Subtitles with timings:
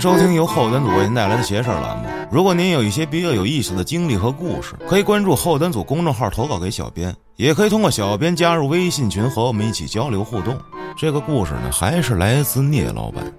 [0.00, 2.08] 收听由后端组为您带来的“邪事儿”栏目。
[2.32, 10.58] 如果您有一些比较有意思的经历和故事，可以关注后端组公众号投稿给小编，也可以通过小编加入微信群和我们一起交流互动。
[10.96, 13.30] 这个故事呢，还是来自聂老板。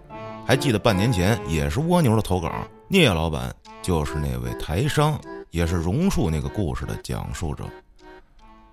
[0.45, 2.52] 还记得半年前也是蜗牛的投稿，
[2.88, 5.19] 聂老板就是那位台商，
[5.49, 7.63] 也是榕树那个故事的讲述者。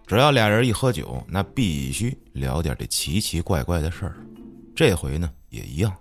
[0.06, 4.14] 只要俩人一喝酒，那必须聊点这奇奇怪怪的事儿。
[4.76, 5.92] 这回呢也一样，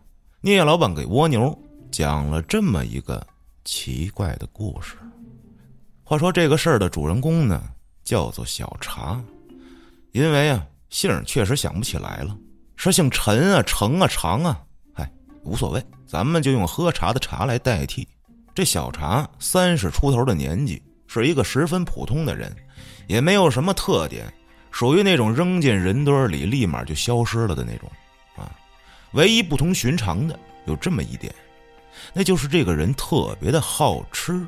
[0.42, 1.58] 聂老板给蜗牛
[1.92, 3.26] 讲了这么一个
[3.64, 4.96] 奇怪的故事。
[6.04, 7.62] 话说这个事儿的主人公呢
[8.04, 9.22] 叫做小茶，
[10.12, 12.38] 因为啊姓儿确实想不起来了，
[12.76, 14.62] 是姓陈啊、程啊、长啊。
[14.94, 15.10] 嗨
[15.44, 18.08] 无所谓，咱们就用喝茶的茶来代替。
[18.56, 22.56] 这小茶三十出头的年纪，是一个十分普通的人，
[23.08, 24.32] 也没有什么特点，
[24.72, 27.92] 属于那种扔进人堆里立马就消失了的那种。
[28.36, 28.50] 啊，
[29.12, 31.34] 唯一不同寻常的有这么一点，
[32.18, 34.44] 那就是这个人特别的好吃，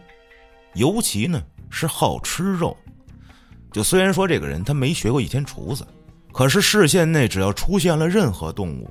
[0.74, 1.40] 尤其呢
[1.70, 2.76] 是好吃肉。
[3.72, 5.86] 就虽然说这个人他没学过一天厨子，
[6.34, 8.90] 可是视线内只要出现了任何动物，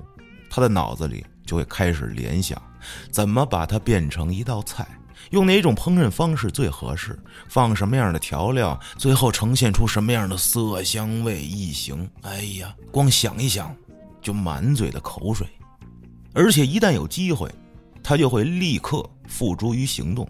[0.48, 1.26] 他的脑子里。
[1.44, 2.60] 就会开始联想，
[3.10, 4.86] 怎么把它变成一道菜，
[5.30, 12.06] 用哪种烹饪方式最合适，放什么样的调料，最后呈现出什么样的色香味异形。
[12.20, 13.74] 哎呀，光想一想，
[14.20, 15.46] 就满嘴的口水。
[16.34, 17.50] 而且一旦有机会，
[18.08, 20.26] 他就会立刻付诸于行动。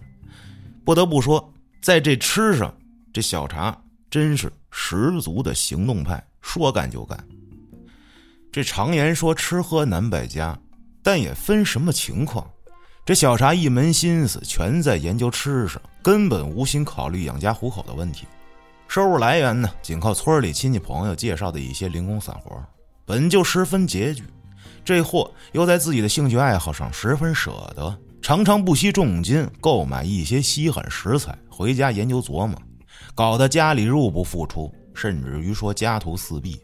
[0.84, 2.75] 不得不说，在这吃上，
[3.12, 7.17] 这小茶真是十足的行动派，说干就干。
[8.51, 10.59] 这常言说，吃喝难败家。
[11.05, 12.45] 但也分什么情况，
[13.06, 18.27] 这小茶一门心思全在研究吃上，根本无心考虑养家糊口的问题。
[18.89, 22.60] 收入来源呢，仅靠村里亲戚朋友介绍的一些零工散活，
[23.05, 24.25] 本就十分拮据。
[24.88, 32.59] 这货又在自己的兴趣爱好上十分舍得，常常不惜重金购买一些稀罕食材回家研究琢磨，
[33.15, 36.59] 搞得家里入不敷出，甚至于说家徒四壁。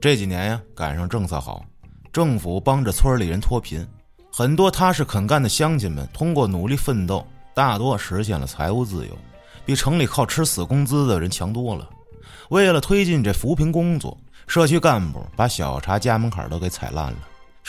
[0.00, 1.64] 这几年呀，赶上政策好。
[2.12, 3.86] 政府帮着村里人脱贫，
[4.32, 9.16] 很多踏实肯干的乡亲们通过努力奋斗，大多实现了财务自由，
[9.64, 11.88] 比城里靠吃死工资的人强多了。
[12.48, 17.18] 为了推进这扶贫工作，社区干部把小茶家门槛都给踩烂了，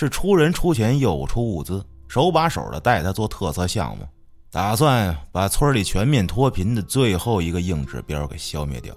[0.02, 4.04] 是出人出钱又出物资，手把手的带他做特色项目，
[4.52, 8.92] 打算把村里全面脱贫的最后一个硬指标给消灭掉。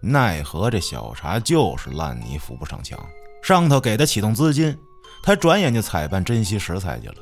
[0.00, 2.98] 奈何这小茶就是烂泥扶不上墙。
[3.42, 4.74] 上头给的启动资金，
[5.22, 7.16] 他转眼就采办珍稀食材去了。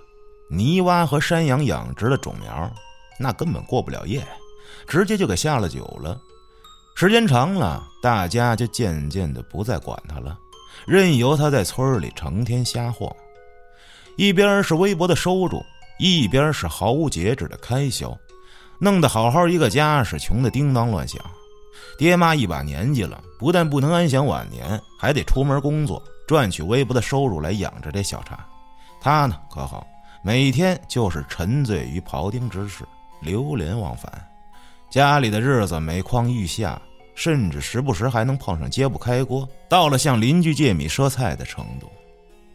[0.48, 2.72] 泥蛙和山羊养殖的种苗，
[3.18, 4.24] 那根本过不了夜，
[4.86, 6.16] 直接就给下了酒了。
[6.94, 10.38] 时间长了，大家就渐渐的不再管他了，
[10.86, 13.10] 任由他在村里成天瞎晃。
[14.16, 15.64] 一边是微薄的收入，
[15.98, 18.16] 一边是毫无节制的开销，
[18.78, 21.20] 弄得好好一个家是穷得叮当乱响。
[21.98, 26.02] 爹妈一把年纪了，不但不能安享晚年，还得出门工作。
[26.26, 28.46] 赚取微薄的收入来养着这小茶，
[28.98, 29.86] 他呢可好，
[30.22, 32.82] 每天就是沉醉于庖丁之事，
[33.20, 34.10] 流连忘返。
[34.88, 36.80] 家里的日子每况愈下，
[37.14, 41.90] 甚至时不时还能碰上揭不开锅，到了向邻居借米赊菜的程度。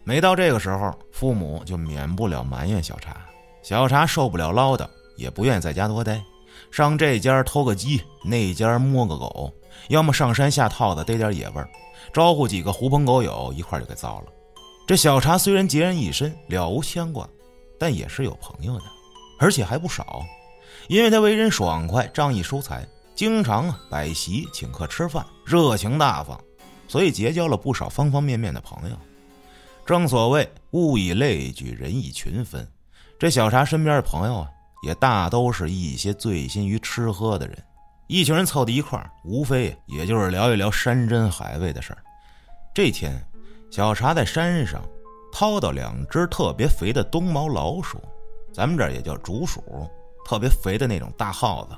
[0.03, 3.17] 每到这个时候，父母就免不了埋怨小茶。
[3.61, 6.21] 小茶受不了唠叨，也不愿意在家多待，
[6.71, 9.53] 上这家偷个鸡，那家摸个狗，
[9.89, 11.69] 要么上山下套的逮点野味儿。
[12.11, 14.31] 招呼几个狐朋狗友一块就给糟了。
[14.87, 17.27] 这小茶虽然孑然一身，了无牵挂，
[17.77, 18.85] 但也是有朋友的，
[19.37, 20.25] 而且还不少。
[20.87, 22.87] 因为他为人爽快、仗义疏财，
[23.19, 26.39] 经常摆席请客吃饭，热情大方，
[26.87, 28.95] 所以结交了不少方方面面的朋友。
[29.85, 32.65] 正所谓物以类聚，人以群分。
[33.19, 34.49] 这小茶身边的朋友啊，
[34.83, 37.61] 也大都是一些醉心于吃喝的人。
[38.07, 41.99] 一群人凑在一块儿，无非也就是聊一聊山珍海味的事儿。
[42.73, 43.21] 这天，
[43.69, 44.81] 小茶在山上
[45.29, 48.01] 掏到两只特别肥的冬毛老鼠，
[48.53, 49.61] 咱们这儿也叫竹鼠，
[50.25, 51.75] 特别肥的那种大耗子，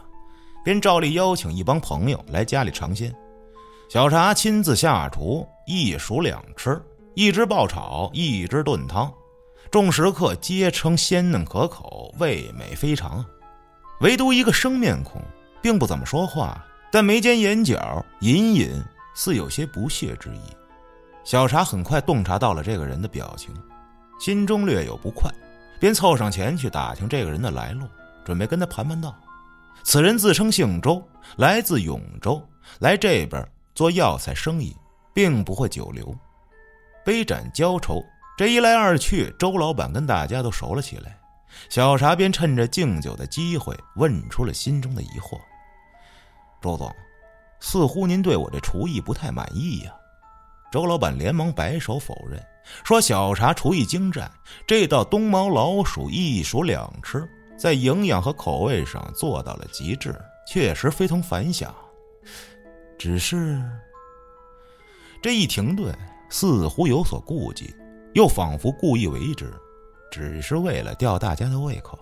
[0.63, 3.13] 便照例邀请一帮朋友来家里尝鲜。
[3.89, 6.81] 小茶亲自下厨，一熟两吃，
[7.15, 9.11] 一只爆炒，一只炖汤，
[9.69, 13.25] 众食客皆称鲜嫩可口，味美非常。
[14.01, 15.21] 唯独一个生面孔。
[15.61, 20.41] 并不怎么说话，但眉间眼角隐隐似有些不屑之意。
[21.23, 23.53] 小茶很快洞察到了这个人的表情，
[24.19, 25.31] 心中略有不快，
[25.79, 27.85] 便凑上前去打听这个人的来路，
[28.25, 29.15] 准备跟他盘盘道。
[29.83, 31.01] 此人自称姓周，
[31.37, 32.41] 来自永州，
[32.79, 34.75] 来这边做药材生意，
[35.13, 36.15] 并不会久留。
[37.03, 38.03] 杯盏交愁，
[38.37, 41.17] 这一来二去，周老板跟大家都熟了起来。
[41.69, 45.37] 小茶便趁着敬酒的机会问出了心中的疑惑
[46.61, 46.89] ：“周总，
[47.59, 49.91] 似乎您对我这厨艺不太满意呀？”
[50.71, 52.41] 周老板连忙摆手否认，
[52.85, 54.31] 说：“小茶厨艺精湛，
[54.65, 57.27] 这道冬毛老鼠一鼠两吃，
[57.61, 61.71] 在营养和口味上做到了极致，确实非同凡响。
[62.97, 63.61] 只是……”
[65.21, 65.95] 这一停顿，
[66.27, 67.71] 似乎有所顾忌，
[68.15, 69.53] 又仿佛故意为之，
[70.09, 71.99] 只是为了吊大家的胃口。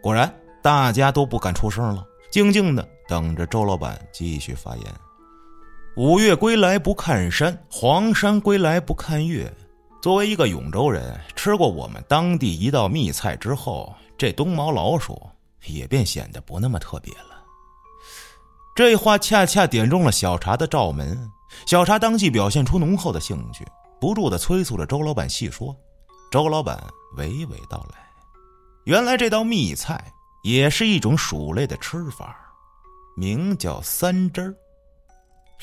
[0.00, 4.86] 果然，大家都不敢出声了，静静的等着周老板继续发言。
[5.96, 9.52] 五岳归来不看山，黄山归来不看月。
[10.02, 15.30] 作为一个永州人，吃过我们当地一道秘菜之后，这冬毛老鼠
[15.66, 17.40] 也便显得不那么特别了。
[18.74, 21.16] 这话恰恰点中了小茶的罩门。
[21.66, 23.64] 小茶当即表现出浓厚的兴趣，
[24.00, 25.72] 不住的催促着周老板细说。
[26.32, 26.82] 周老板
[27.16, 27.98] 娓娓道来
[28.86, 30.04] ：“原来这道秘菜
[30.42, 32.36] 也是一种鼠类的吃法，
[33.16, 34.52] 名叫三汁儿。”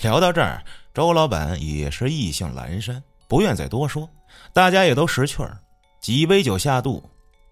[0.02, 0.64] 聊到这儿，
[0.94, 4.10] 周老板也是意兴阑珊，不愿再多说。
[4.54, 5.58] 大家也都识趣儿，
[6.02, 7.04] 几杯酒下肚，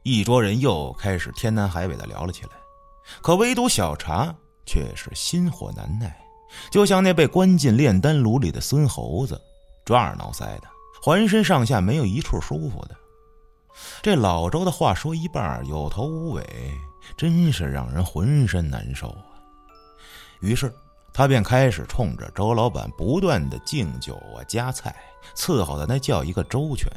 [0.04, 2.52] 一桌人又开始天南海北的聊了起来。
[3.22, 4.34] 可唯独小茶
[4.66, 6.16] 却是心火难耐。
[6.72, 9.40] 就像那被关进炼丹炉里的孙猴子，
[9.86, 10.68] 抓耳挠腮的，
[11.02, 12.96] 浑身上下没有一处舒服的。
[14.02, 16.44] 这老周的话说一半有头无尾，
[17.18, 19.24] 真是让人浑身难受啊。
[20.40, 20.74] 于是
[21.18, 24.96] 他便开始冲着周老板不断的敬酒啊、夹菜，
[25.36, 26.88] 伺候的那叫一个周全。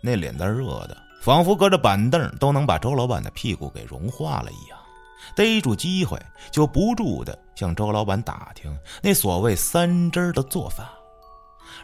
[0.00, 4.78] 那脸蛋热的，仿佛隔着板凳都能把周老板的屁股给融化了一样。
[5.34, 6.16] 逮住机会，
[6.52, 8.72] 就不住的向周老板打听
[9.02, 10.92] 那所谓三汁的做法。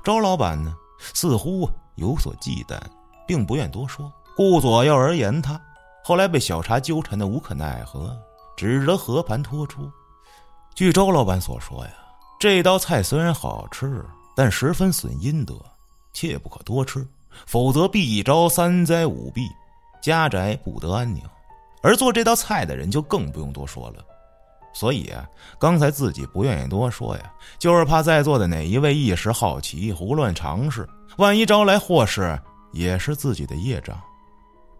[0.05, 0.73] 周老板呢，
[1.13, 2.79] 似乎有所忌惮，
[3.27, 5.61] 并不愿多说，顾左右而言他。
[6.05, 8.17] 后来被小茶纠缠的无可奈何，
[8.57, 9.91] 只得和盘托出。
[10.75, 11.91] 据周老板所说呀，
[12.37, 14.05] 这道菜虽然好吃，
[14.35, 15.55] 但十分损阴德，
[16.13, 17.07] 切不可多吃，
[17.47, 19.49] 否则必招三灾五弊，
[20.03, 21.23] 家宅不得安宁。
[21.81, 24.05] 而做这道菜的人就更不用多说了，
[24.73, 25.25] 所以啊，
[25.61, 30.89] 刚才自己不愿意多说呀，就是怕在座的哪一位一时好奇胡乱尝试，
[31.19, 32.37] 万一招来祸事，
[32.73, 33.97] 也是自己的业障。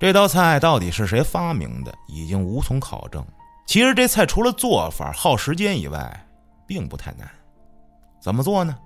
[0.01, 3.25] 这道菜到底是谁发明的，已经无从考证。
[3.67, 6.27] 其实这菜除了做法耗时间以外，
[6.67, 7.29] 并不太难。
[8.21, 8.77] 怎么做呢？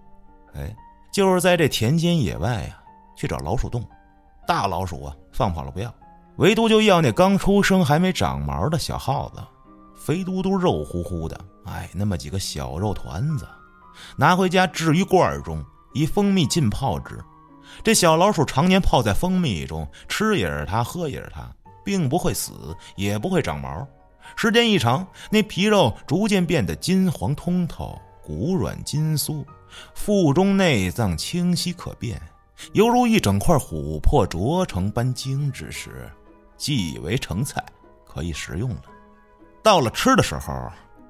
[0.55, 0.75] 哎，
[1.13, 2.79] 就是在这田间野外呀，
[3.17, 3.87] 去找老鼠洞，
[4.47, 5.93] 大老鼠啊放跑了不要。
[6.37, 9.41] 唯独就要那刚出生还没长毛的小耗子，
[9.97, 13.47] 肥嘟嘟、肉乎乎的，哎，那么几个小肉团子，
[14.17, 17.19] 拿回家置于罐中，以蜂蜜浸泡之。
[17.83, 21.43] 这小老鼠常年泡在蜂蜜中，吃也是它，喝也是它，
[21.85, 22.53] 并不会死，
[22.97, 23.87] 也不会长毛。
[24.37, 29.45] 时间一长，那皮肉逐渐变得金黄通透，骨软筋酥，
[29.95, 32.21] 腹中内脏清晰可辨，
[32.73, 36.11] 犹如一整块琥珀琢成般精致时。
[36.57, 37.65] 既以为成菜，
[38.05, 38.83] 可以食用了。
[39.63, 40.69] 到了吃的时候，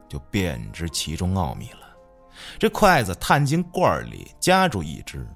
[0.08, 1.88] 就便知其中奥秘了。
[2.58, 5.26] 这筷子探进罐里，夹住一只，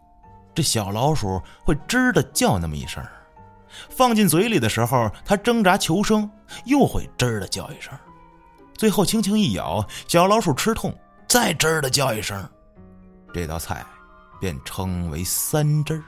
[0.54, 3.02] 这小老鼠会吱的叫那么一声；
[3.90, 6.30] 放进嘴里的时候，它挣扎求生，
[6.64, 7.92] 又会吱的叫一声。
[8.74, 10.92] 最后轻轻一咬，小老鼠吃痛，
[11.28, 12.48] 再吱的叫一声。
[13.32, 13.84] 这道菜
[14.40, 16.02] 便称为三汁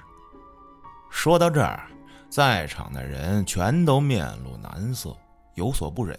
[1.11, 1.87] 说到这儿。
[2.29, 5.17] 在场的人全都面露难色，
[5.55, 6.19] 有所不忍，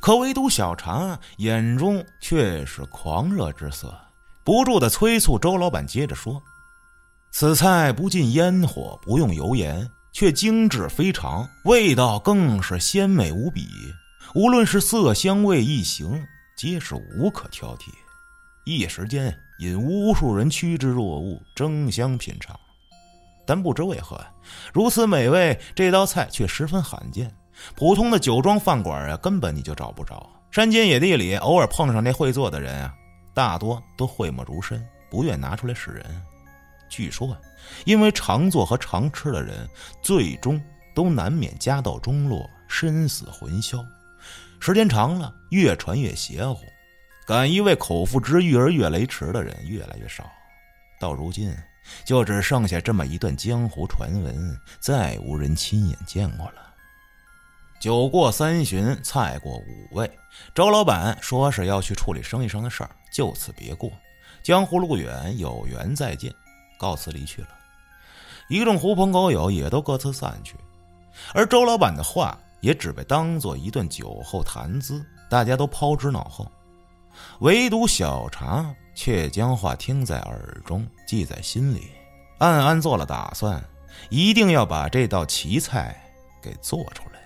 [0.00, 3.94] 可唯独小茶眼中却是狂热之色，
[4.44, 6.42] 不住的催促周老板接着说
[7.30, 13.66] ：“此菜不进烟火，不用油盐，却精致非常，味道更是鲜美无比。
[14.36, 16.24] 无论是色香味异形，
[16.56, 17.88] 皆是无可挑剔。
[18.64, 22.58] 一时间引无数人趋之若鹜，争相品尝。”
[23.44, 24.18] 但不知为何，
[24.72, 27.30] 如此美味，这道菜却十分罕见。
[27.74, 30.30] 普通的酒庄饭馆啊，根本你就找不着。
[30.52, 32.94] 山间野地里，偶尔碰上那会做的人啊，
[33.34, 36.22] 大多都讳莫如深，不愿拿出来示人。
[36.94, 37.36] 据说，
[37.84, 39.68] 因为常做和常吃的人，
[40.02, 40.62] 最终
[40.94, 43.84] 都难免家道中落，身死魂消。
[44.60, 46.64] 时间长了，越传越邪乎，
[47.26, 50.30] 敢一为口腹之欲而越雷池的人越来越少。
[51.00, 51.54] 到如今。
[52.02, 56.72] 就只剩下这么一段江湖传闻，再无人亲眼见过了。
[57.78, 60.10] 酒过三巡，菜过五味，
[60.54, 63.92] 周老板说是要去处理生意上的事儿，就此别过。
[64.42, 66.34] 江湖路远，有缘再见，
[66.78, 67.48] 告辞离去了。
[68.48, 70.56] 一众狐朋狗友也都各自散去，
[71.32, 76.46] 而周老板的话也只被当做一顿酒后谈资，大家都抛之脑后。
[77.40, 81.90] 唯独小茶却将话听在耳中，记在心里，
[82.38, 83.62] 暗暗做了打算，
[84.10, 85.98] 一定要把这道奇菜
[86.42, 87.20] 给做出来。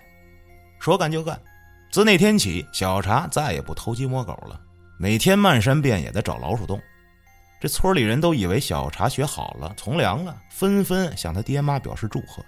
[0.79, 1.41] 说干就干，
[1.91, 4.61] 自那天起，小茶再也不偷鸡摸狗了，
[4.99, 6.81] 每天漫山遍野的找老鼠洞。
[7.61, 12.45] 这村里人都以为小茶学好了，从良了，纷纷向他爹妈表示祝贺。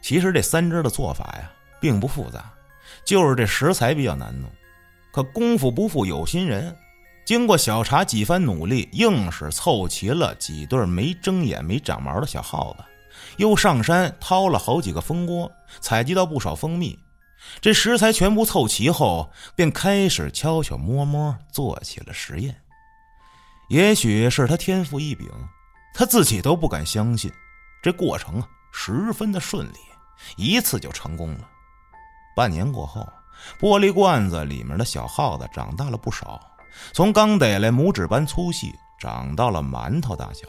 [0.00, 2.48] 其实这三只的做法呀，并不复杂，
[3.04, 4.48] 就是这食材比较难弄。
[5.10, 6.74] 可功夫不负有心人，
[7.24, 12.84] 经过小茶几番努力，硬是凑齐了几对没睁眼、没长毛的小耗子，
[13.36, 16.96] 又上山掏了好几个蜂窝，采集到不少蜂蜜。
[17.60, 22.54] 这食材全部凑齐后，便开始悄悄摸摸做起了实验。
[23.70, 25.30] 也许是他天赋异禀，
[25.94, 27.30] 他自己都不敢相信，
[27.80, 29.76] 这过程啊十分的顺利，
[30.36, 31.48] 一次就成功了。
[32.34, 33.08] 半年过后，
[33.60, 36.40] 玻璃罐子里面的小耗子长大了不少，
[36.92, 40.48] 从刚逮来拇指般粗细，长到了馒头大小，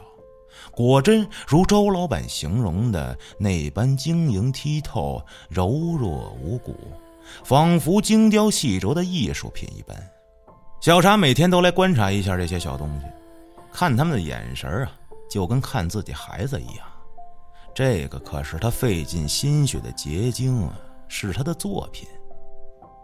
[0.72, 6.92] 果真如周老板形容的那般晶莹剔透、柔弱无骨，
[7.44, 9.96] 仿佛精雕细琢的艺术品一般。
[10.82, 13.06] 小茶每天都来观察一下这些小东西，
[13.72, 14.90] 看他们的眼神啊，
[15.30, 16.84] 就跟看自己孩子一样。
[17.72, 20.72] 这个可是他费尽心血的结晶啊，
[21.06, 22.08] 是他的作品。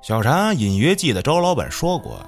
[0.02, 2.18] 小茶隐约记得周老板说过，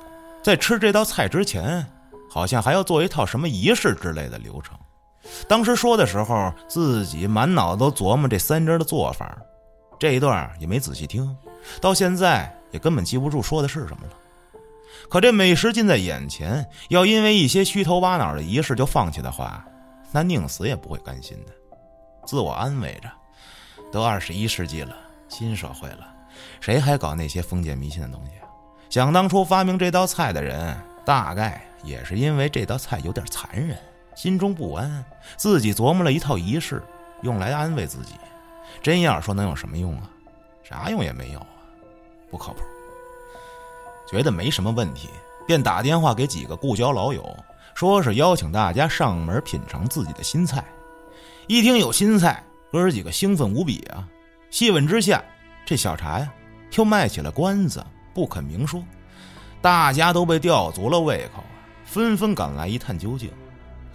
[0.40, 1.85] 在吃这道菜之前，
[2.30, 4.78] 好像还要做一套什么仪式之类的流程。
[5.49, 9.37] 当时说的时候，自己满脑子都琢磨这三汁的做法，
[9.99, 11.37] 这一段也没仔细听，
[11.80, 14.12] 到现在也根本记不住说的是什么了。
[15.11, 19.67] 可这美食近在眼前，要因为一些虚头巴脑的仪式就放弃的话，
[20.12, 21.52] 那宁死也不会甘心的。
[22.25, 23.11] 自我安慰着，
[23.90, 24.97] 都二十一世纪了，
[25.29, 26.07] 新社会了，
[26.61, 28.47] 谁还搞那些封建迷信的东西啊？
[28.88, 33.76] 想当初发明这道菜的人，大概也是因为这道菜有点残忍，
[34.14, 35.05] 心中不安，
[35.37, 36.81] 自己琢磨了一套仪式，
[37.23, 38.14] 用来安慰自己。
[38.81, 40.09] 真要说能有什么用啊？
[40.62, 41.49] 啥用也没有啊，
[42.31, 42.61] 不靠谱。
[44.11, 45.09] 觉得没什么问题，
[45.47, 47.37] 便打电话给几个故交老友，
[47.75, 50.64] 说是邀请大家上门品尝自己的新菜。
[51.47, 54.05] 一听有新菜，哥儿几个兴奋无比啊！
[54.50, 55.23] 细问之下，
[55.64, 56.29] 这小茶呀，
[56.75, 58.83] 又卖起了关子，不肯明说。
[59.61, 61.45] 大家都被吊足了胃口，
[61.85, 63.31] 纷纷赶来一探究竟。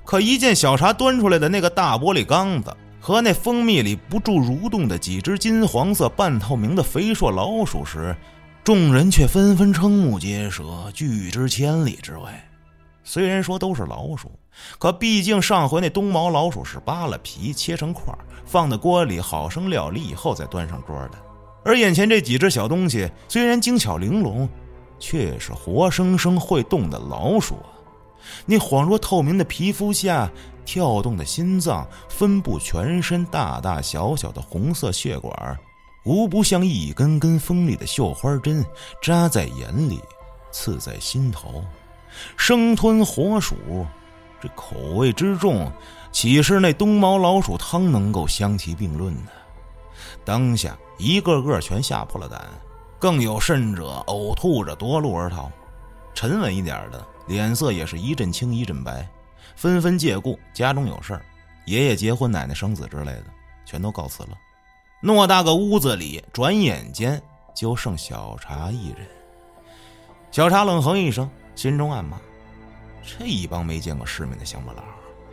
[0.05, 8.15] 可一见小茶端出来的那个大玻璃缸子和那蜂蜜里不住蠕动的几只金黄色半透明的肥硕老鼠时，
[8.65, 12.49] 众人却纷纷瞠目结舌，拒之千里之外。
[13.03, 14.31] 虽然说都是老鼠，
[14.79, 18.11] 可毕竟上回那冬毛老鼠是扒了皮切成块，
[18.43, 21.11] 放在锅里好生料理以后再端上桌的。
[21.63, 24.49] 而眼前这几只小东西虽然精巧玲珑，
[24.97, 27.69] 却是活生生会动的老鼠啊！
[28.47, 30.27] 那恍若透明的皮肤下
[30.65, 35.55] 跳动的心脏，分布全身大大小小的红色血管。
[36.05, 38.63] 无不像一根根锋利的绣花针，
[39.01, 39.99] 扎在眼里，
[40.51, 41.65] 刺在心头。
[42.37, 43.85] 生吞活鼠，
[44.39, 45.71] 这口味之重，
[46.11, 49.31] 岂是那冬毛老鼠汤能够相提并论的？
[50.23, 52.39] 当下一个个全吓破了胆，
[52.99, 55.51] 更有甚者呕吐着夺路而逃。
[56.13, 59.07] 沉稳一点的脸色也是一阵青一阵白，
[59.55, 61.19] 纷纷借故家中有事，
[61.65, 63.25] 爷爷结婚、奶奶生子之类的，
[63.65, 64.29] 全都告辞了。
[65.13, 67.21] 偌大个屋子里，转眼间
[67.53, 69.07] 就剩小茶一人。
[70.31, 72.19] 小茶冷哼一声，心中暗骂
[73.05, 74.81] ：“这一帮没见过世面的乡巴佬，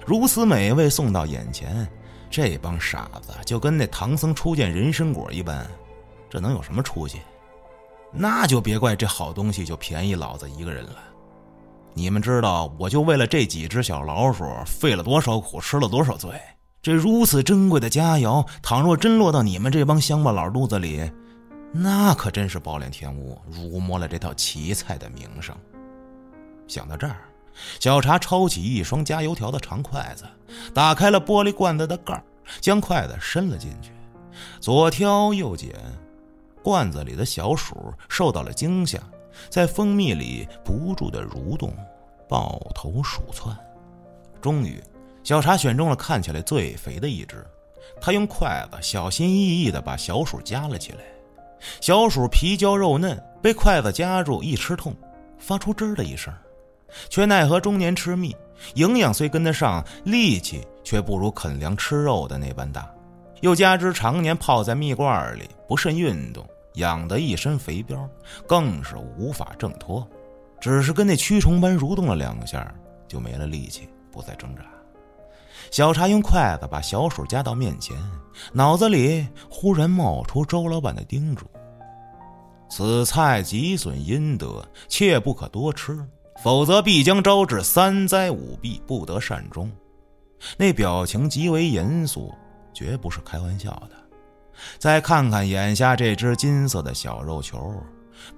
[0.04, 1.88] 如此美味送到眼前，
[2.28, 5.66] 这帮傻子就跟那唐僧初见人参果一般，
[6.28, 7.20] 这能有什么出息？
[8.12, 10.96] 那就别怪这好东西就便宜老子一个人了。
[11.94, 16.30] 你们知道，我就为了这几只小老鼠，费了多少苦，吃了多少罪。”
[16.82, 21.08] 这如此珍贵的佳肴，倘若真落到你们这帮乡巴佬肚子里，
[21.70, 25.56] 那可真是暴殄天物，辱没了这道奇菜的名声。
[26.66, 27.18] 想到这儿，
[27.78, 30.24] 小茶抄起一双加油条的长筷子，
[30.74, 32.24] 打开了玻璃罐子的盖儿，
[32.60, 33.92] 将筷子伸了进去，
[34.58, 35.72] 左挑右拣，
[36.64, 38.98] 罐子里的小鼠受到了惊吓，
[39.48, 41.72] 在蜂蜜里不住的蠕动，
[42.28, 43.56] 抱头鼠窜，
[44.40, 44.82] 终于。
[45.24, 47.44] 小茶选中了看起来最肥的一只，
[48.00, 50.98] 他用筷子小心翼翼地把小鼠夹了起来。
[51.80, 54.92] 小鼠皮焦肉嫩，被筷子夹住一吃痛，
[55.38, 56.34] 发出吱的一声，
[57.08, 58.34] 却奈何中年吃蜜，
[58.74, 62.92] 营养虽跟得上，力气却不如啃粮吃肉的那般大。
[63.42, 68.08] 又加之常年泡在蜜罐里，不慎运动，养得一身肥膘，
[68.44, 70.04] 更是无法挣脱，
[70.60, 72.74] 只是跟那蛆虫般蠕动了两下，
[73.06, 74.62] 就没了力气，不再挣扎。
[75.72, 77.96] 小茶用筷子把小鼠夹到面前，
[78.52, 81.46] 脑子里忽然冒出周老板的叮嘱
[82.68, 85.98] ：“此菜极损阴德，切不可多吃，
[86.42, 89.72] 否则必将招致三灾五弊，不得善终。”
[90.58, 92.34] 那表情极为严肃，
[92.74, 93.96] 绝不是开玩笑的。
[94.78, 97.74] 再看看眼下这只金色的小肉球，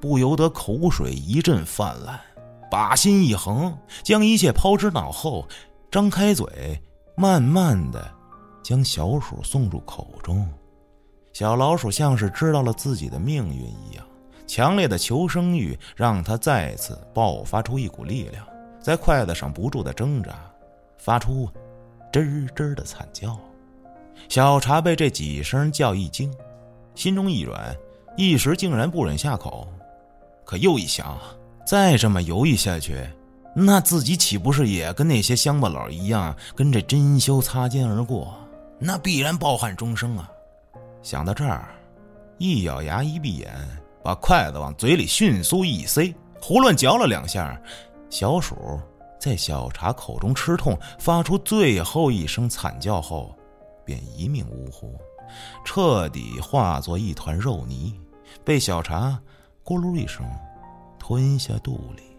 [0.00, 2.20] 不由得口水一阵泛滥，
[2.70, 5.44] 把心一横，将一切抛之脑后，
[5.90, 6.80] 张开嘴。
[7.16, 8.10] 慢慢的，
[8.62, 10.48] 将小鼠送入口中。
[11.32, 14.04] 小老鼠像是知道了自己的命运一样，
[14.46, 18.44] 强烈的求生欲让它再次爆发出一股力量，
[18.80, 20.34] 在筷子上不住的挣扎，
[20.98, 21.48] 发出
[22.12, 23.38] 吱吱的惨叫。
[24.28, 26.32] 小茶被这几声叫一惊，
[26.94, 27.76] 心中一软，
[28.16, 29.68] 一时竟然不忍下口。
[30.44, 31.16] 可又一想，
[31.66, 32.96] 再这么犹豫下去。
[33.56, 38.34] 那自己岂不是也跟那些乡巴佬一样，跟这珍馐擦肩而过？
[38.80, 40.28] 那必然抱憾终生啊！
[41.02, 41.68] 想到这儿，
[42.38, 43.54] 一咬牙，一闭眼，
[44.02, 47.56] 把筷子往嘴里迅速一塞，胡乱嚼了两下，
[48.10, 48.80] 小鼠
[49.20, 53.32] 在小茶口中吃痛，发出最后一声惨叫后，
[53.84, 54.98] 便一命呜呼，
[55.64, 57.94] 彻底化作一团肉泥，
[58.44, 59.16] 被小茶
[59.64, 60.26] 咕噜一声
[60.98, 62.13] 吞下肚里。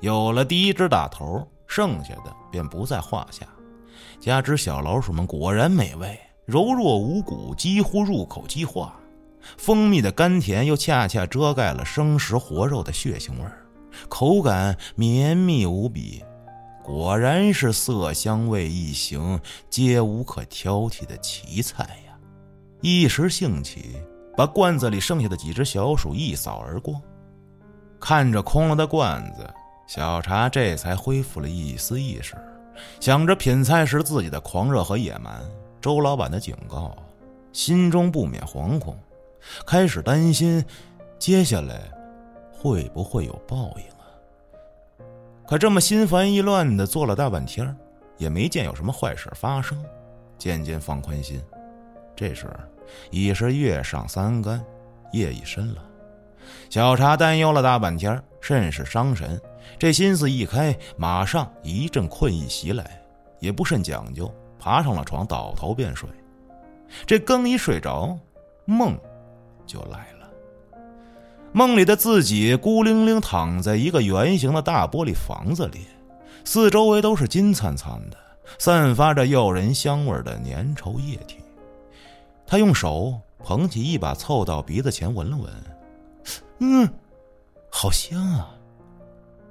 [0.00, 3.46] 有了第一只大头，剩下的便不在话下。
[4.20, 8.94] 加之小老鼠们果然美味，柔弱无骨，几乎入口即化。
[9.56, 13.66] 蜂蜜的甘甜又恰恰遮盖了生食活肉的血腥味儿，
[14.08, 16.22] 口感绵密无比。
[16.84, 22.16] 果然是色香味一行皆无可挑剔的奇菜呀！
[22.80, 23.96] 一时兴起，
[24.36, 27.00] 把罐子里剩下的几只小鼠一扫而光。
[28.00, 29.48] 看着空了的罐子。
[29.88, 32.36] 小茶这才恢复了一丝意识，
[33.00, 35.42] 想着品菜时自己的狂热和野蛮，
[35.80, 36.94] 周老板的警告，
[37.54, 38.94] 心中不免惶恐，
[39.66, 40.62] 开始担心，
[41.18, 41.90] 接下来
[42.52, 44.04] 会不会有报应啊？
[45.46, 47.74] 可这么心烦意乱的坐了大半天，
[48.18, 49.82] 也没见有什么坏事发生，
[50.36, 51.42] 渐渐放宽心。
[52.14, 52.46] 这时
[53.10, 54.62] 已是月上三竿，
[55.12, 55.82] 夜已深了。
[56.68, 59.40] 小茶担忧了大半天，甚是伤神。
[59.78, 63.02] 这心思一开，马上一阵困意袭来，
[63.40, 66.08] 也不甚讲究，爬上了床，倒头便睡。
[67.06, 68.18] 这刚一睡着，
[68.64, 68.98] 梦
[69.66, 70.28] 就来了。
[71.52, 75.86] 梦里的自己孤零零躺在一个圆形的大玻璃房子里，
[76.44, 78.16] 四周围都是金灿灿的、
[78.58, 81.36] 散发着诱人香味的粘稠液体。
[82.46, 85.52] 他用手捧起一把，凑到鼻子前闻了闻。
[86.60, 86.88] 嗯，
[87.70, 88.50] 好香啊！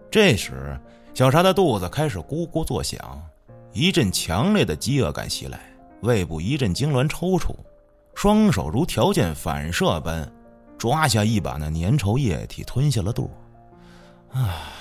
[0.09, 0.79] 这时，
[1.13, 3.21] 小茶的肚子开始咕咕作响，
[3.73, 5.59] 一阵强烈的饥饿感袭来，
[6.01, 7.55] 胃部一阵痉挛抽搐，
[8.15, 10.31] 双手如条件反射般
[10.77, 13.29] 抓下一把那粘稠液体，吞下了肚。
[14.31, 14.71] 啊，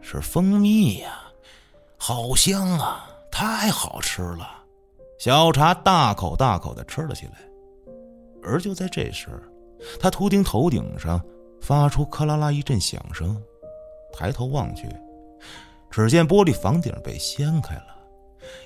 [0.00, 1.20] 是蜂蜜呀，
[1.96, 4.48] 好香啊，太好吃了！
[5.18, 7.32] 小茶大口大口的吃了起来。
[8.42, 9.28] 而就在这时，
[9.98, 11.20] 他突听头顶上。
[11.58, 13.42] 发出咔啦啦一阵响声，
[14.16, 14.88] 抬头望去，
[15.90, 17.96] 只见玻璃房顶被掀开了，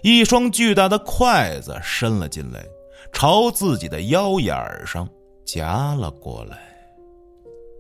[0.03, 2.65] 一双巨大的筷子伸了进来，
[3.13, 5.09] 朝自己的腰眼上
[5.45, 6.59] 夹了过来。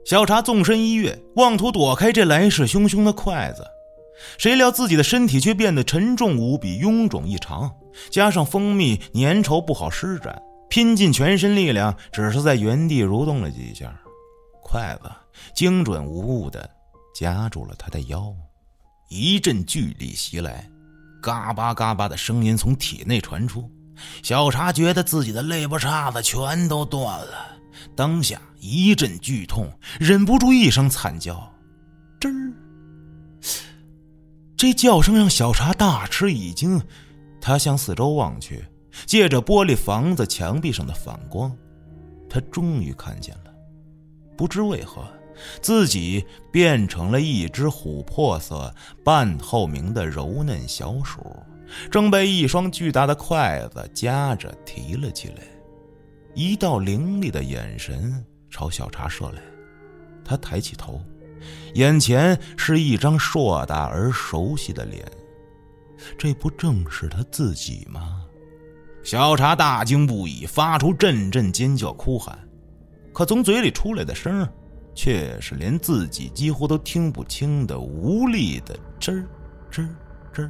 [0.04, 3.64] 小茶纵身一跃，妄图躲开这来势汹汹的筷子，
[4.36, 7.70] 谁料自己的身体却变得沉重无比，臃肿异常，
[8.10, 13.94] 加上蜂蜜粘稠不好施展，拼尽全身力量，只是在原地蠕动了几下。
[14.62, 15.10] 筷子
[15.54, 16.68] 精准无误的
[17.14, 18.34] 夹住了他的腰，
[19.08, 20.68] 一阵巨力袭来，
[21.20, 23.70] 嘎巴嘎巴的声音从体内传出。
[24.22, 27.56] 小茶觉得自己的肋巴叉子全都断了，
[27.94, 31.52] 当下一阵剧痛，忍不住一声惨叫
[32.18, 32.54] ：“吱！”
[34.56, 36.80] 这叫声让小茶大吃一惊，
[37.40, 38.64] 他向四周望去，
[39.04, 41.54] 借着玻璃房子墙壁上的反光，
[42.28, 43.52] 他终于看见了。
[44.36, 45.06] 不知为何，
[45.60, 48.74] 自己变成了一只琥珀色、
[49.04, 51.20] 半透明的柔嫩小鼠，
[51.90, 55.42] 正被一双巨大的筷子夹着提了起来。
[56.34, 59.42] 一道凌厉的眼神朝小茶射来，
[60.24, 61.00] 他抬起头，
[61.74, 65.04] 眼前是一张硕大而熟悉的脸，
[66.16, 68.22] 这不正是他自己吗？
[69.02, 72.38] 小茶大惊不已，发出阵阵尖叫哭喊。
[73.12, 74.52] 可从嘴里出来的声儿
[75.02, 79.24] 却是连自己几乎都听不清的无力的吱
[79.72, 79.88] 吱
[80.30, 80.46] 吱。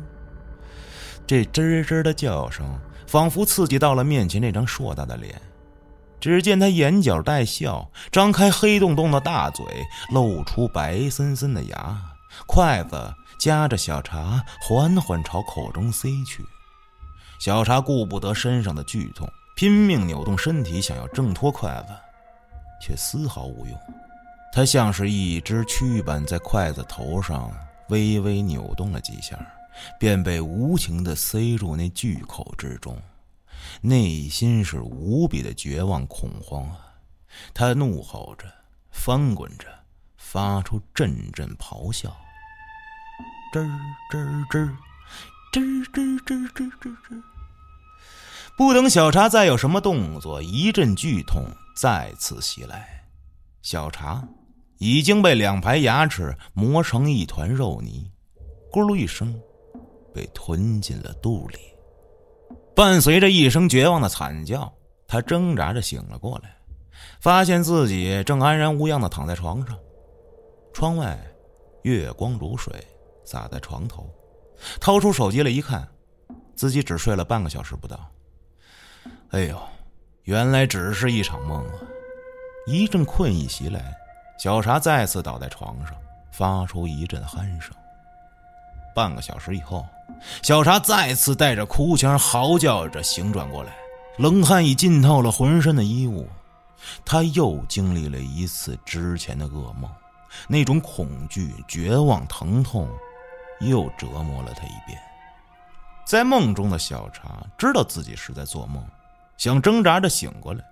[1.25, 5.41] 这吱吱的叫声，仿佛刺激到了面前那张硕大的脸。
[6.19, 9.65] 只见他眼角带笑，张开黑洞洞的大嘴，
[10.13, 11.97] 露出白森森的牙，
[12.49, 16.45] 筷子夹着小茶，缓缓朝口中塞去。
[17.39, 21.95] 小茶顾不得身上的剧痛，拼命扭动身体，想要挣脱筷子，
[22.83, 23.79] 却丝毫无用。
[24.53, 27.51] 他像是一只蛆般在筷子头上
[27.89, 29.39] 微微扭动了几下，
[29.99, 33.01] 便被无情地塞入那巨口之中。
[33.81, 36.79] 内心是无比的绝望恐慌啊！
[37.55, 38.47] 他怒吼着，
[38.91, 39.67] 翻滚着，
[40.17, 42.15] 发出阵阵咆哮。
[43.53, 43.65] 吱
[44.11, 44.71] 吱吱，
[45.53, 47.23] 吱吱吱吱吱吱。
[48.57, 51.45] 不等小茶再有什么动作，一阵剧痛
[51.77, 53.05] 再次袭来。
[53.63, 54.27] 小茶
[54.81, 58.11] 已经被两排牙齿磨成一团肉泥，
[58.73, 59.39] 咕噜一声，
[60.15, 61.59] 被吞进了肚里。
[62.75, 64.73] 伴随着一声绝望的惨叫，
[65.07, 66.57] 他挣扎着醒了过来，
[67.21, 69.79] 发现自己正安然无恙的躺在床上。
[70.73, 71.19] 窗外，
[71.83, 72.73] 月光如水，
[73.23, 74.09] 洒在床头。
[74.81, 75.87] 掏出手机来一看，
[76.57, 78.11] 自己只睡了半个小时不到。
[79.33, 79.61] 哎呦，
[80.23, 81.75] 原来只是一场梦啊！
[82.67, 83.95] 一阵困意袭来，
[84.41, 85.95] 小茶再次倒在床上，
[86.31, 87.75] 发出一阵鼾声。
[88.95, 89.87] 半个小时以后。
[90.43, 93.71] 小茶再次带着哭腔嚎叫着醒转过来，
[94.17, 96.27] 冷汗已浸透了浑身的衣物。
[97.05, 99.91] 他又经历了一次之前的噩梦，
[100.49, 102.89] 那种恐惧、绝望、疼痛，
[103.61, 104.99] 又折磨了他一遍。
[106.07, 108.83] 在梦中的小茶知道自己是在做梦，
[109.37, 110.65] 想挣扎着醒过来。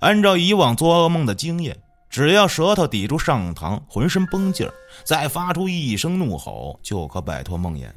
[0.00, 1.78] 按照以往做噩梦的经验，
[2.14, 4.72] 只要舌头抵住上膛，浑身绷劲儿，
[5.04, 7.90] 再发出一声怒吼，就可摆脱梦魇。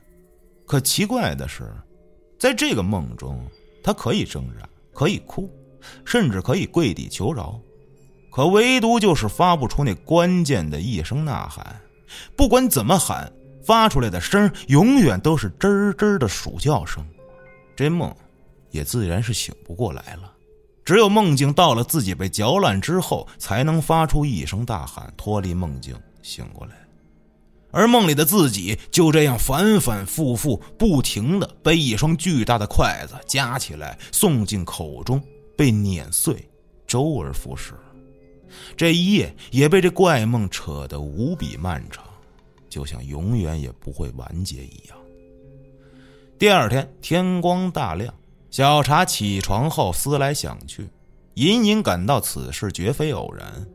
[0.66, 1.72] 可奇怪的是，
[2.40, 3.48] 在这个梦中，
[3.84, 5.48] 他可以挣扎，可以哭，
[6.04, 7.62] 甚至可以跪地求饶，
[8.32, 11.80] 可唯独就是发不出那关键的一声呐喊。
[12.36, 13.32] 不管怎么喊，
[13.64, 17.06] 发出来的声永远都是吱吱的鼠叫声。
[17.76, 18.12] 这梦，
[18.72, 20.34] 也自然是醒不过来了。
[20.88, 26.72] 只有梦境到了自己被嚼烂之后，才能发出一声大喊，脱离梦境，醒过来。
[27.72, 35.22] 而梦里的自己就这样反反复复、不停的被一双巨大的筷子夹起来送进口中，
[35.58, 36.50] 被碾碎，
[36.88, 37.74] 周而复始。
[38.78, 42.06] 这一夜也被这怪梦扯得无比漫长，
[42.70, 44.98] 就像永远也不会完结一样。
[46.40, 48.14] 第二天天光大亮，
[48.50, 50.90] 小茶起床后思来想去，
[51.36, 53.68] 隐隐感到此事绝非偶然，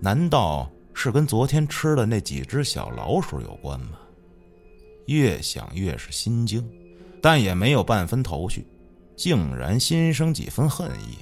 [0.00, 0.70] 难道？
[0.96, 3.98] 是跟昨天吃的那几只小老鼠有关吗？
[5.06, 6.64] 越想越是心惊，
[7.20, 8.64] 但也没有半分头绪，
[9.16, 11.18] 竟然心生几分恨意。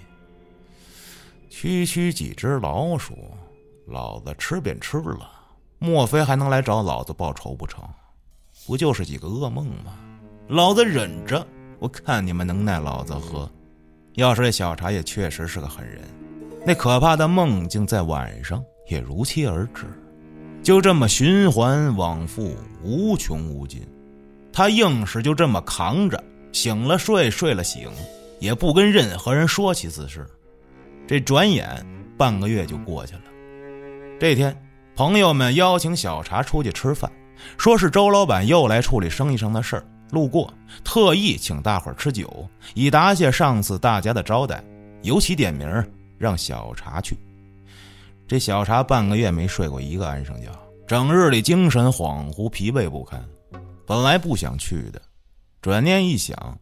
[1.48, 3.16] 区区几只老鼠，
[3.86, 5.30] 老子吃便吃了，
[5.78, 7.82] 莫非还能来找老子报仇不成？
[8.66, 9.98] 不就是几个噩梦吗？
[10.48, 11.46] 老子忍着，
[11.82, 13.50] 我看你们能奈老子何？
[14.14, 15.98] 要是这小茶也确实是个狠人，
[16.64, 18.62] 那可怕的梦境在晚上。
[18.88, 19.86] 也如期而至，
[20.62, 23.82] 就这么循环往复，无穷无尽。
[24.52, 27.90] 他硬是就这么扛着，醒了睡，睡了醒，
[28.38, 30.24] 也不跟任何人说起此事。
[31.04, 31.84] 这转眼
[32.16, 33.22] 半个月就过去了。
[34.20, 34.56] 这天，
[34.94, 37.10] 朋友们邀请小茶出去吃饭，
[37.58, 40.52] 说是周老板又来处理生意上的事儿，路过，
[40.84, 44.62] 特意请大伙儿吃酒，以答谢上次大家的招待，
[45.00, 45.66] 尤其点名
[46.18, 47.16] 让小茶去。
[48.28, 50.50] 这小茶半个月没睡过一个安生觉，
[50.86, 53.24] 整日里精神恍惚、疲惫不堪。
[53.86, 55.00] 本来不想去的，
[55.62, 56.58] 转念一想，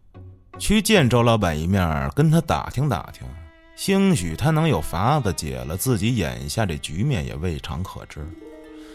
[0.57, 3.27] 去见周老板一面，跟他打听打听，
[3.75, 8.25] 兴许他能有法子解了自己眼下这局面，也未尝可知。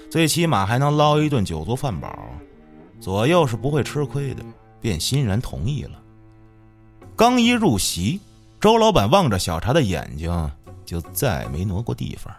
[0.10, 2.18] 最起码还能捞一顿酒足饭饱，
[3.00, 4.44] 左右是不会吃亏的，
[4.82, 6.02] 便欣然同意了。
[7.16, 8.20] 刚一入席，
[8.60, 10.52] 周老板望着小茶的眼睛，
[10.86, 12.34] 就再没挪过地方。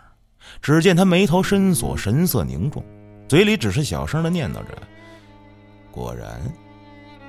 [0.60, 2.84] 只见他眉头深锁，神色凝重，
[3.28, 4.76] 嘴里只是小声的念叨着
[5.90, 6.40] ：“果然，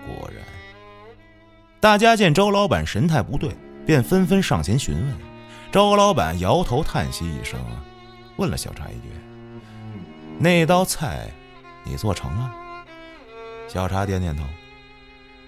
[0.05, 0.43] 果然。”
[1.79, 5.17] 大家见周老板神态不对，便纷纷上前询问。
[5.71, 7.59] 周老板摇头叹息一声，
[8.37, 9.09] 问了小茶一句
[10.39, 11.29] ：“那道菜，
[11.83, 12.51] 你做成了？”
[13.67, 14.43] 小茶点点头：“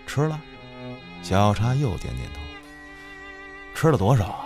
[0.06, 0.40] 吃了。”
[1.24, 2.40] 小茶又点点头
[3.76, 4.46] ：“吃了多少？”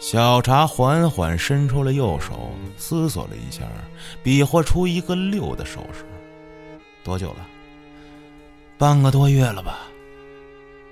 [0.00, 3.62] 小茶缓缓伸出了右手，思索了一下，
[4.22, 6.06] 比划出一个六的手势。
[7.04, 7.46] 多久了？
[8.78, 9.80] 半个多月了吧。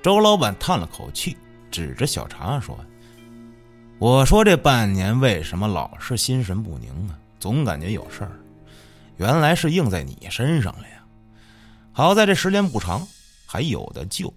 [0.03, 1.37] 周老板叹了口气，
[1.71, 2.79] 指着小茶说
[3.99, 7.19] ：“我说这半年为什么老是心神不宁啊？
[7.41, 8.33] 总感觉有事儿。
[9.17, 10.98] 原来是应在你身上了呀。
[11.99, 13.05] 好在这时间不长，
[13.45, 14.33] 还有的救。”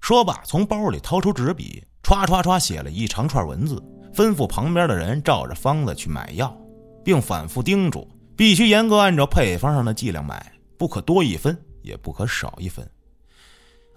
[0.00, 1.84] 说罢，从包里掏出纸笔。
[2.02, 3.76] 唰唰唰，写了一长串文字，
[4.14, 6.56] 吩咐旁边的人照着方子去买药，
[7.04, 12.90] 并反复叮嘱必须严格按照配方上的剂量买，不可多一分，也不可少一分。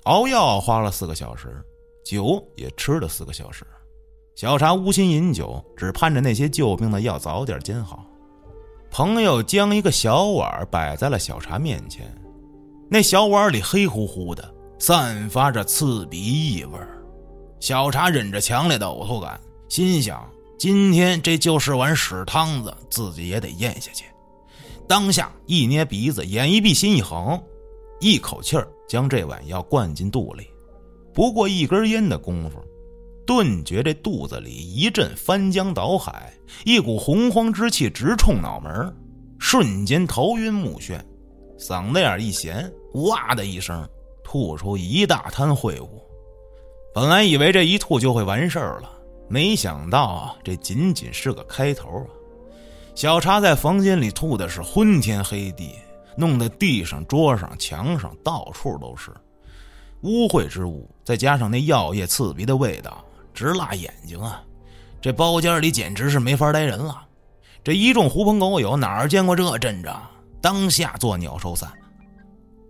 [0.03, 1.63] 熬药花了四个小时，
[2.05, 3.65] 酒也吃了四个小时。
[4.35, 8.05] 小茶无心饮酒，只盼着那些救命的药早点煎好。
[8.91, 12.05] 朋友将一个小碗摆在了小茶面前，
[12.87, 16.19] 那小碗里黑乎乎的，散发着刺鼻
[16.55, 17.03] 异味儿。
[17.59, 24.05] 小茶忍着强烈的呕吐感，心想：今天这就是碗屎汤子，自己也得咽下去。
[24.87, 27.41] 当下一捏鼻子，眼一闭，心一横，
[27.99, 30.45] 一口气儿将这碗药灌进肚里。
[31.11, 32.59] 不过一根烟的功夫，
[33.25, 36.31] 顿觉这肚子里一阵翻江倒海，
[36.65, 38.95] 一股洪荒之气直冲脑门，
[39.39, 40.99] 瞬间头晕目眩，
[41.57, 43.87] 嗓子眼一咸，哇的一声
[44.23, 46.01] 吐出一大滩秽物。
[46.93, 48.89] 本来以为这一吐就会完事儿了，
[49.27, 52.07] 没想到啊，这仅仅是个开头啊！
[52.93, 55.75] 小茶在房间里吐的是昏天黑地，
[56.15, 59.11] 弄得地上、桌上、墙上到处都是
[60.03, 64.41] 污秽之物，再加上那药液刺鼻的味道，直辣眼睛啊！
[65.01, 67.05] 这包间里简直是没法待人了。
[67.63, 70.01] 这一众狐朋狗友哪儿见过这阵仗，
[70.45, 71.73] 当下作鸟兽散。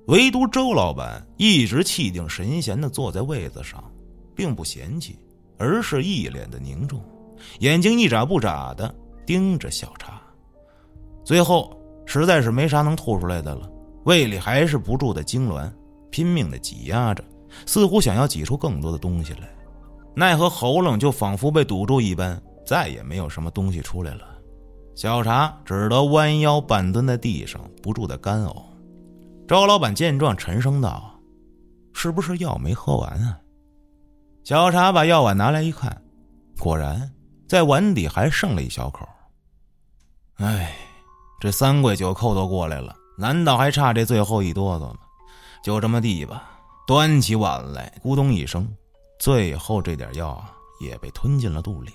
[0.07, 3.83] 唯独周老板一直气定神闲地坐在位子上。
[4.33, 5.17] 并不嫌弃，
[5.57, 7.01] 而是一脸的凝重，
[7.59, 8.93] 眼睛一眨不眨的
[9.25, 10.21] 盯着小茶。
[11.23, 13.69] 最后实在是没啥能吐出来的了，
[14.03, 15.71] 胃里还是不住的痉挛，
[16.11, 17.23] 拼命的挤压着，
[17.65, 19.49] 似乎想要挤出更多的东西来，
[20.13, 24.34] 奈何喉咙就仿佛被堵住一般，再也没有什么东西出来了。
[24.95, 28.63] 小茶只得弯腰半蹲在地上，不住的干呕。
[29.45, 31.19] 周老板见状，沉声道
[31.93, 33.37] ：“是不是药没喝完啊？”
[34.45, 36.01] 小茶把药碗拿来一看，
[36.57, 37.11] 果然
[37.45, 39.05] 在碗底还剩了一小口。
[40.35, 40.73] 哎，
[41.41, 44.99] 这三跪九叩都过来了，难道还差这最后一哆嗦吗？
[45.61, 46.43] 就这么地吧，
[46.87, 48.65] 端起碗来，咕咚一声，
[49.19, 50.41] 最后这点药
[50.79, 51.91] 也被吞进了肚里。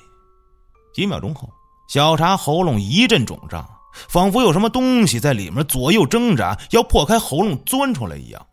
[0.93, 1.49] 几秒钟后，
[1.91, 3.69] 小茶喉咙一阵肿胀，
[4.09, 8.47] 仿佛有什么东西在里面左右挣扎，要破开喉咙钻出来一样。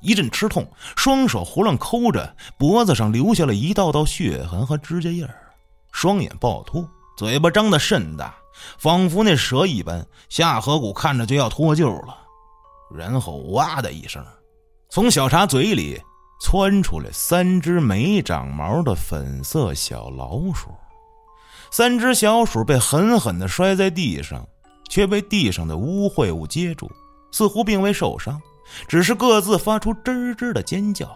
[0.00, 0.66] 一阵吃痛，
[0.96, 5.34] 双手胡乱抠着，脖子上留下了一道道血痕和指甲印儿，
[5.92, 6.88] 双眼暴突，
[7.18, 8.34] 嘴巴张得甚大，
[8.78, 12.16] 仿佛那蛇一般，下颌骨看着就要脱臼了。
[12.96, 14.24] 然后哇的一声，
[14.88, 16.00] 从小茶嘴里
[16.40, 20.70] 窜出来三只没长毛的粉色小老鼠，
[21.70, 24.46] 三只小鼠被狠狠地摔在地上，
[24.88, 26.90] 却被地上的污秽物接住，
[27.30, 28.40] 似乎并未受伤。
[28.88, 31.08] 只是各自发出吱吱的尖叫，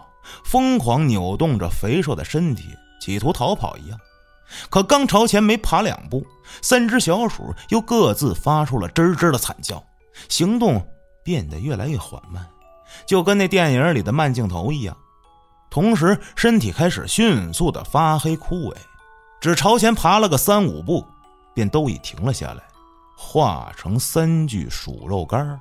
[0.43, 2.63] 疯狂扭动着肥硕的身体，
[3.01, 3.99] 企图逃跑一样。
[4.69, 6.25] 可刚朝前没爬两步，
[6.61, 9.83] 三只小鼠又各自发出了吱吱的惨叫，
[10.29, 10.85] 行动
[11.23, 12.45] 变得越来越缓慢，
[13.05, 14.95] 就跟那电影里的慢镜头一样。
[15.69, 18.75] 同时，身体开始迅速的发黑枯萎，
[19.41, 21.05] 只朝前爬了个三五步，
[21.53, 22.63] 便都已停了下来，
[23.15, 25.59] 化成三具鼠肉干儿。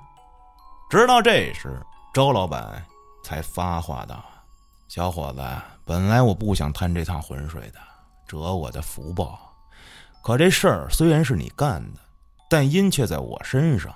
[0.89, 1.81] 直到这时，
[2.15, 2.83] 周老板
[3.23, 4.25] 才发话道
[4.89, 5.43] ：“小伙子，
[5.85, 7.79] 本来我不想贪这趟浑水的，
[8.27, 9.39] 折我的福报。
[10.23, 12.01] 可这事儿虽然是你干的，
[12.49, 13.95] 但因却在我身上。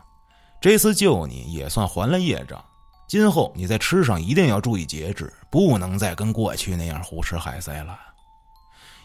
[0.60, 2.62] 这次救你也算还了业障。
[3.06, 7.98] 今后你在吃上一定要注意节制，不能再跟过去那样胡吃海塞了。”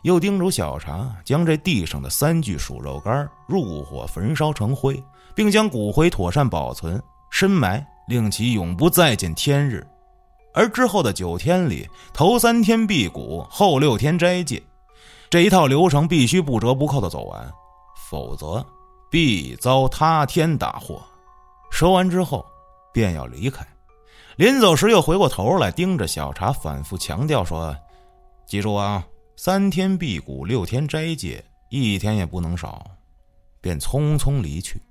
[0.03, 5.01] 又叮嘱小茶将这地上的三具鼠肉干入火焚烧成灰，
[5.33, 7.01] 并将骨灰妥善保存。
[7.31, 9.85] 深埋，令其永不再见天日。
[10.53, 14.61] 而之后的九天里，头三天辟谷，后六天斋戒，
[15.29, 17.51] 这一套流程必须不折不扣的走完，
[18.09, 18.63] 否则
[19.09, 21.01] 必遭他天大祸。
[21.71, 22.45] 说完之后，
[22.93, 23.65] 便要离开。
[24.35, 27.75] 临走时，又回过头来盯着小茶，反复强调说
[28.45, 29.03] ：“记住啊，
[29.45, 32.89] 三天辟谷，六天斋戒，一天也不能少。”
[33.59, 34.81] 便匆匆离去。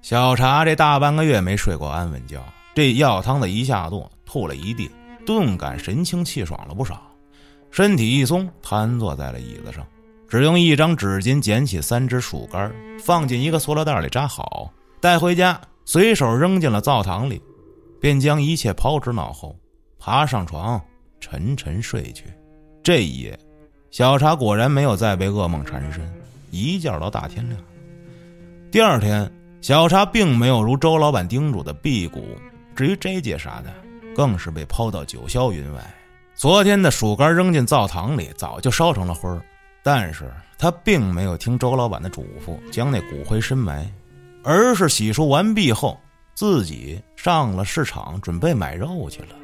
[0.00, 2.44] 小茶这大半个月没睡过安稳觉，
[2.74, 4.90] 这药汤子一下肚，吐了一地，
[5.24, 7.00] 顿感神清气爽了不少，
[7.70, 9.86] 身体一松，瘫坐在了椅子上，
[10.28, 17.40] 只用一张纸巾捡起三只薯干，放进一个塑料袋里扎好，带回家，随手扔进了灶堂里，
[18.00, 19.54] 便将一切抛之脑后，
[20.00, 20.84] 爬上床，
[21.20, 22.24] 沉沉睡去。
[22.82, 23.38] 这一夜，
[23.92, 26.10] 小茶果然没有再被噩梦缠身，
[26.50, 27.60] 一觉到大天亮。
[28.70, 32.24] 第二天，小茶并没有如周老板叮嘱的辟谷，
[32.74, 33.70] 至于斋戒啥的，
[34.16, 35.94] 更是被抛到九霄云外。
[36.34, 39.42] 昨天的薯干扔进灶堂里，早就烧成了灰儿。
[39.82, 43.86] 但是他并没有听周老板的嘱咐，将那骨灰深埋，
[44.42, 46.00] 而是洗漱完毕后，
[46.32, 49.36] 自己上了市场，准备买肉去了。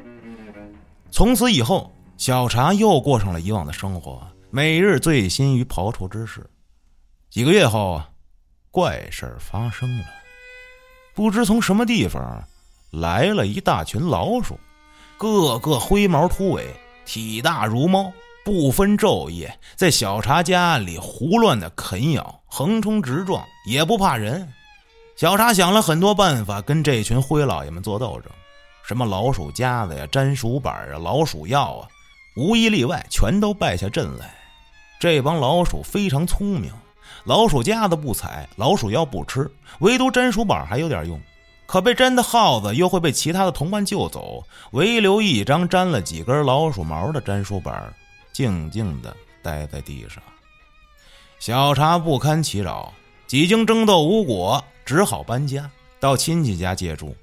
[1.11, 6.49] 从此以后，小茶又过上了以往的生活，每日醉心于刨除之事。
[7.29, 8.09] 几个月后啊，
[8.71, 10.05] 怪事发生了，
[11.15, 12.43] 不知从什么地方
[12.91, 14.59] 来了一大群老鼠，
[15.19, 16.67] 个个灰毛秃尾，
[17.05, 18.13] 体大如猫。
[18.45, 24.51] 不分昼夜，在小茶家里胡乱的啃咬，横冲直撞，也不怕人。
[25.17, 28.33] 小茶想了很多办法，跟这群灰老爷们做斗争，
[28.83, 31.89] 什么老鼠夹子呀、粘鼠板啊、老鼠药啊，
[32.37, 34.35] 无一例外，全都败下阵来。
[34.99, 36.73] 这帮老鼠非常聪明，
[37.25, 41.21] 老鼠夹子不踩，老鼠药不吃，唯独粘鼠板还有点用。
[41.67, 47.93] 可被粘的耗子又会被其他的同伴救走，唯留一张粘了几根老鼠毛的粘鼠板。
[48.33, 50.23] 静静地待在地上，
[51.41, 52.93] 小茶不堪其扰，
[53.27, 57.17] 几经争斗无果，只好搬家到亲戚家借住。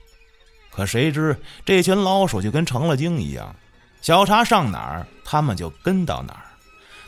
[0.70, 3.56] 可谁知这群老鼠就跟成了精一样，
[4.02, 6.45] 小茶上哪儿，他们就跟到哪儿，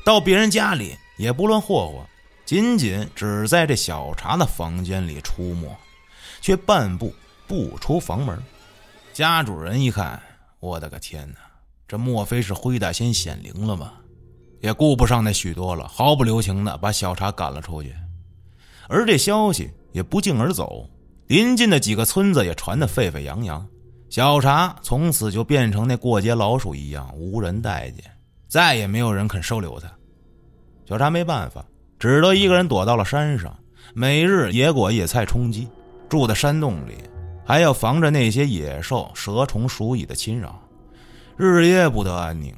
[0.07, 2.07] 到别人家里也不乱霍霍，
[2.45, 5.67] 仅仅只在这小茶的房间里出没，
[6.39, 7.13] 却半步
[7.45, 8.41] 不出房门。
[9.11, 10.17] 家主人一看，
[10.61, 11.39] 我的个天哪！
[11.89, 13.95] 这莫非是灰大仙显灵了吗？
[14.61, 17.93] 也顾不上那许多了，毫不留情的把小茶赶了出去。
[18.87, 20.89] 而这消息也不胫而走，
[21.25, 23.67] 临近的几个村子也传得沸沸扬扬。
[24.09, 28.05] 小茶从此就变成那过街老鼠一样，无人待见，
[28.47, 29.91] 再也没有人肯收留他。
[30.87, 31.65] 小茶没办法，
[31.99, 33.53] 只得一个人躲到了山上，
[33.93, 35.67] 每日野果野菜充饥，
[36.07, 36.95] 住在山洞里，
[37.45, 40.57] 还要防着那些野兽、蛇虫鼠蚁的侵扰。
[41.35, 42.55] 日夜不得安宁，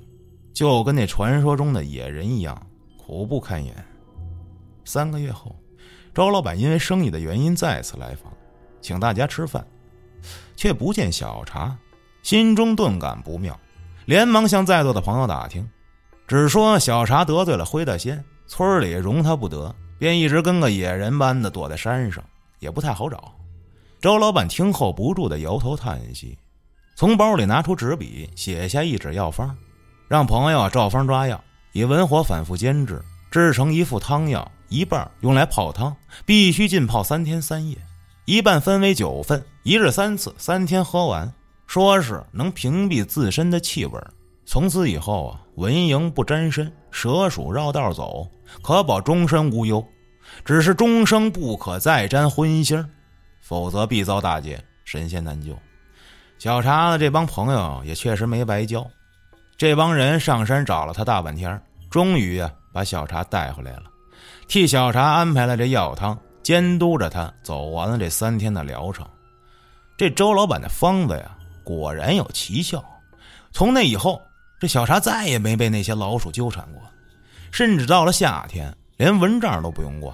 [0.53, 2.55] 就跟那传说中的野人一样，
[2.99, 3.73] 苦不堪言。
[4.85, 5.55] 三个月后，
[6.13, 8.31] 周老板因为生意的原因再次来访，
[8.79, 9.65] 请大家吃饭，
[10.55, 11.75] 却不见小茶，
[12.21, 13.59] 心中顿感不妙，
[14.05, 15.67] 连忙向在座的朋友打听，
[16.29, 22.23] 只说小茶得罪了灰大仙，村里容他不得，便一直跟个野人般的躲在山上，
[22.59, 23.33] 也不太好找。
[23.99, 26.37] 周老板听后不住的摇头叹息。
[26.95, 29.57] 从包里拿出纸笔，写下一纸药方，
[30.07, 35.95] 让朋友照方抓药，以文火反复煎制，制成一副汤药，一半用来泡汤，
[36.27, 37.75] 必须浸泡三天三夜；
[38.25, 41.33] 一半分为九份，一日三次，三天喝完，
[41.65, 43.99] 说是能屏蔽自身的气味。
[44.51, 48.27] 从此以后啊，蚊蝇不沾身，蛇鼠绕道走，
[48.63, 49.85] 可保终身无忧。
[50.43, 52.83] 只是终生不可再沾荤腥，
[53.41, 55.55] 否则必遭大劫，神仙难救。
[56.39, 58.83] 小茶的这帮朋友也确实没白交，
[59.55, 63.83] 这帮人上山找了他大半天，终于啊把小茶带回来了，
[64.47, 69.05] 替小茶安排了这药汤，监督着他走完了这三天的疗程。
[69.95, 72.83] 这周老板的方子呀，果然有奇效。
[73.51, 74.19] 从那以后，
[74.59, 76.81] 这小茶再也没被那些老鼠纠缠过，
[77.51, 80.13] 甚至到了夏天，连蚊帐都不用挂，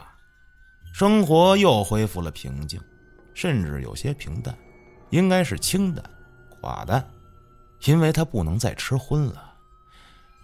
[0.93, 2.79] 生活又恢复了平静，
[3.34, 4.56] 甚至有些平淡，
[5.10, 6.04] 应该是清淡。
[6.62, 7.04] 寡淡，
[7.85, 9.54] 因为他不能再吃荤了。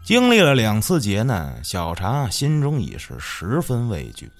[0.04, 4.32] 经历了两次劫难，小茶心中已是十分畏惧，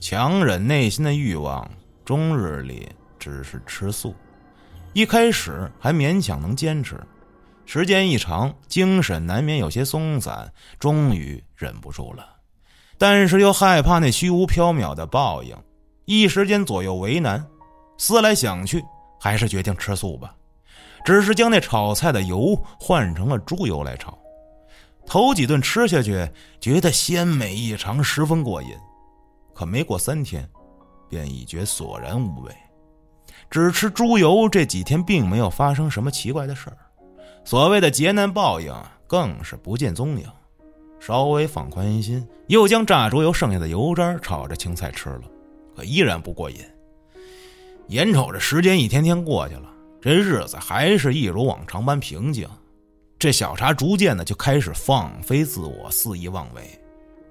[0.00, 1.70] 强忍内心的欲望，
[2.04, 2.88] 终日里
[3.18, 4.14] 只是吃素。
[4.92, 7.00] 一开始还勉强能坚持，
[7.66, 12.28] 时间一长，精神难免有些松散，终于忍不住了。
[12.98, 15.56] 但是又害怕那虚无缥缈的报应，
[16.04, 17.44] 一时间左右为难。
[17.98, 18.84] 思来想去，
[19.20, 20.34] 还是决定吃素吧。
[21.04, 24.16] 只是将那炒菜的油换成了猪油来炒，
[25.06, 26.28] 头几顿吃下去
[26.60, 28.70] 觉得鲜美异常，十分过瘾。
[29.54, 30.48] 可没过三天，
[31.08, 32.50] 便已觉索然无味。
[33.50, 36.78] 只吃猪油这几天并没有发生什么奇怪的事儿，
[37.44, 38.74] 所谓的劫难报应
[39.06, 40.26] 更是不见踪影。
[40.98, 45.22] 稍微放宽心，又将炸猪油剩下的油渣炒着青菜吃了，
[45.76, 46.56] 可依然不过瘾。
[47.88, 49.70] 眼瞅着时间一天天过去了。
[50.00, 52.48] 这日子还是一如往常般平静，
[53.18, 56.62] 这小茶逐渐的就开始放飞自我，肆意妄为。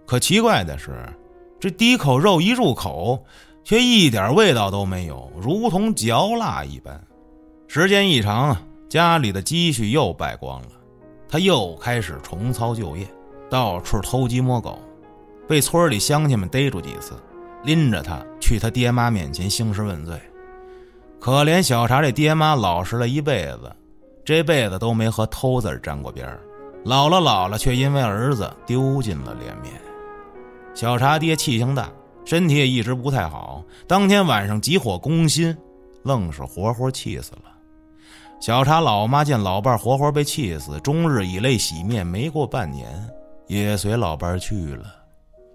[0.06, 0.92] 可奇怪的是，
[1.60, 3.24] 这第一口肉一入口，
[3.64, 7.00] 却一点味道都没有，如同嚼蜡一般。
[7.68, 8.56] 时间一长，
[8.94, 10.68] 家里的积蓄又败光了，
[11.28, 13.08] 他又开始重操旧业，
[13.50, 14.78] 到处偷鸡摸狗，
[15.48, 17.16] 被村里乡亲们逮住几次，
[17.64, 20.22] 拎着他去他爹妈面前兴师问罪。
[21.20, 23.76] 可怜小茶这爹妈老实了一辈子，
[24.24, 26.40] 这辈子都没和偷字沾过边儿，
[26.86, 29.74] 老了老了，却因为儿子丢尽了脸面。
[30.76, 31.90] 小茶爹气性大，
[32.26, 35.58] 身体也一直不太好，当天晚上急火攻心，
[36.04, 37.53] 愣是活活气死了。
[38.44, 43.10] 小茶老妈见老伴活活被气死，终日以泪洗面，没过半年，
[43.48, 44.84] 也随老伴去了。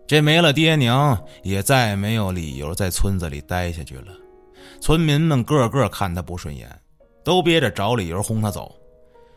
[0.06, 4.14] 这没了爹娘，也再没有理由在村子里待下去了。
[4.80, 6.66] 村民们个个看他不顺眼，
[7.22, 8.74] 都憋着找理由轰他走。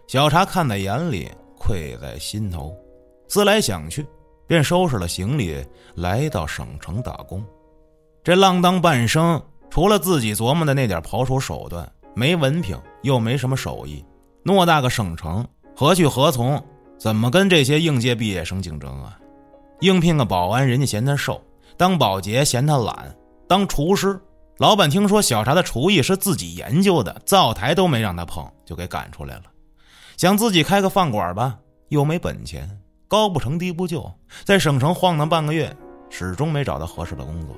[0.08, 2.74] 小茶看在眼里，愧在心头，
[3.28, 4.08] 思来想去，
[4.48, 5.62] 便收拾了行李，
[5.96, 7.44] 来到省城打工。
[8.24, 14.04] 这浪荡半生，除了自己琢磨的那点跑手手段，没文凭，又没什么手艺。
[14.44, 16.62] 偌大个省城，何去何从？
[16.98, 19.18] 怎么跟这些应届毕业生竞争啊？
[19.80, 21.36] 应聘个保安，人家嫌他瘦；
[21.78, 23.10] 当保洁，嫌他懒；
[23.48, 24.20] 当厨师。
[24.58, 29.44] 老板听说小茶的厨艺是自己研究的，灶台都没让他碰，就给赶出来了。
[30.18, 31.58] 想自己开个饭馆吧，
[31.90, 32.70] 又没本钱，
[33.08, 34.08] 高不成低不就，
[34.44, 35.76] 在省城晃荡半个月，
[36.12, 37.56] 始终没找到合适的工作。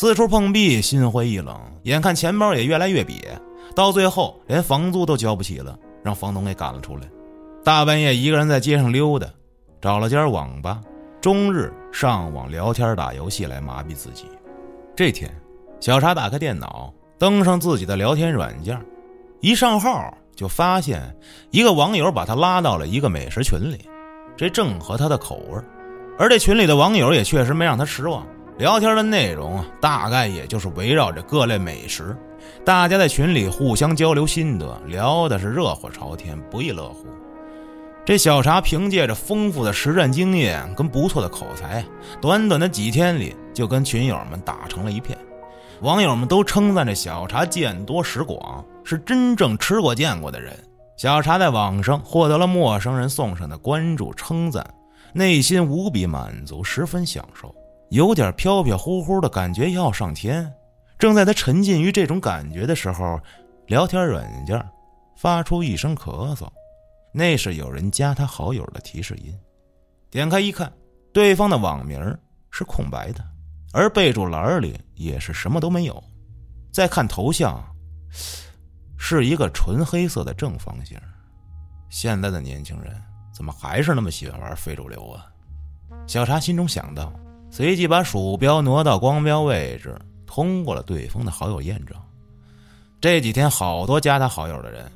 [0.00, 3.20] 四处碰壁，心灰意冷，眼看钱包也越来越瘪，
[3.76, 7.02] 到最后连房租都交不起了，让房东给赶了出来。
[7.62, 9.26] 大半夜一个人在街上溜达，
[9.78, 10.80] 找了间网吧，
[11.20, 14.24] 终日上网聊天、打游戏来麻痹自己。
[14.96, 15.30] 这天。
[15.80, 18.80] 小茶打开电脑，登上自己的聊天软件，
[19.42, 21.14] 一上号就发现
[21.50, 23.84] 一个网友把他拉到了一个美食群里，
[24.34, 25.60] 这正合他的口味
[26.18, 28.26] 而这群里的网友也确实没让他失望，
[28.60, 32.14] 聊天的内容大概也就是围绕着各类美食，
[32.62, 37.06] 大家在群里互相交流心得，聊的是热火朝天，不亦乐乎。
[38.04, 41.82] 这小茶凭借着丰富的实战经验跟不错的口才，
[42.20, 45.16] 短短的几天里就跟群友们打成了一片。
[45.80, 50.52] 网友们都称赞这小茶见多识广，是真正吃过见过的人。
[50.98, 54.62] 小茶在网上获得了陌生人送上的关注称赞，
[55.14, 57.54] 内心无比满足，十分享受，
[57.90, 60.52] 有点飘飘忽忽的感觉要上天。
[60.98, 63.20] 正在他沉浸于这种感觉的时候，
[63.66, 64.64] 聊天软件
[65.16, 66.48] 发出一声咳嗽，
[67.12, 69.36] 那是有人加他好友的提示音。
[70.10, 70.72] 点开一看，
[71.12, 72.00] 对方的网名
[72.50, 73.24] 是空白的。
[73.72, 76.02] 而备注栏里也是什么都没有。
[76.72, 77.64] 再看头像，
[78.98, 80.98] 是一个纯黑色的正方形。
[81.88, 82.94] 现在的年轻人
[83.32, 85.26] 怎么还是那么喜欢玩非主流啊？
[86.06, 87.12] 小茶心中想到，
[87.50, 91.96] 随即把鼠标挪到光标位置，通过了对方的好友验证。
[93.00, 94.90] 这几天好多加他好友的人，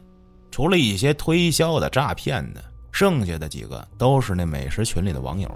[0.51, 5.51] 除了一些推销的、诈骗的，剩下的几个都是那美食群里的网友。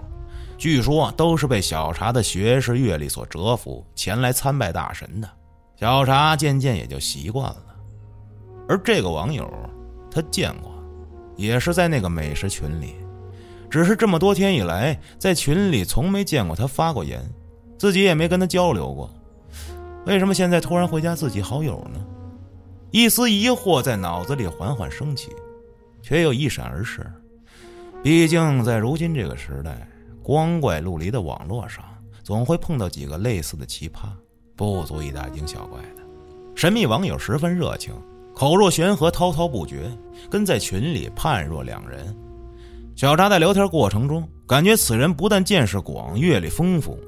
[0.57, 5.29] 据说都是被小茶的学识阅历所折服，前来参拜大神的。
[5.77, 7.63] 小茶渐渐也就习惯了。
[8.67, 9.49] 而这个网友，
[10.11, 10.69] 他见过，
[11.37, 12.95] 也是在那个美食群里，
[13.69, 17.21] 只是这么多天以来，在群里从没见过他发过言，
[17.77, 19.09] 自己也没跟他交流过。
[20.05, 21.99] 为什么现在突然会加自己好友呢？
[22.91, 25.29] 一丝疑惑在脑子里缓缓升起，
[26.01, 27.05] 却又一闪而逝。
[28.01, 29.87] 毕竟在如今这个时代。
[30.21, 31.83] 光怪陆离的网络上，
[32.21, 34.09] 总会碰到几个类似的奇葩，
[34.55, 36.03] 不足以大惊小怪的。
[36.53, 37.91] 神秘网友十分热情，
[38.35, 39.89] 口若悬河，滔滔不绝，
[40.29, 42.15] 跟在群里判若两人。
[42.99, 46.99] 小扎在聊天过程中，感觉此人不但见识广、阅历丰富，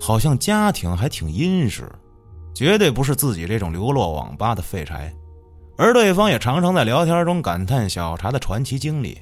[0.00, 1.86] 好像家庭还挺殷实，
[2.54, 5.14] 绝对不是自己这种流落网吧的废柴。
[5.76, 9.18] 而对方也常常在聊天中感叹小茶的传奇经历，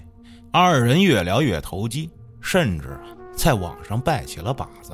[0.53, 2.09] 二人越聊越投机，
[2.40, 2.96] 甚至。
[3.34, 4.92] 在网上拜起了把子。